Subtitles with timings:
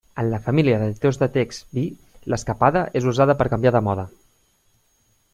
[0.21, 1.83] En la família d'editors de text vi,
[2.33, 4.07] l'escapada és usada per canviar de mode.